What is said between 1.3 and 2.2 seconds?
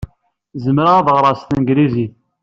s tanglizit.